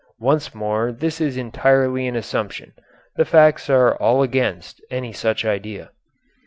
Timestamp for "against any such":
4.23-5.45